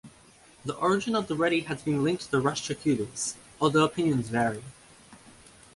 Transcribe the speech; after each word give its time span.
The 0.65 0.73
origin 0.77 1.13
of 1.15 1.27
the 1.27 1.35
Reddy 1.35 1.59
has 1.59 1.83
been 1.83 2.03
linked 2.03 2.23
to 2.23 2.31
the 2.31 2.41
Rashtrakutas, 2.41 3.35
although 3.61 3.85
opinions 3.85 4.29
vary. 4.29 4.63